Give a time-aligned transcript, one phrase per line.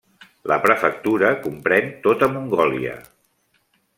[0.51, 2.97] La prefectura comprèn tota Mongòlia.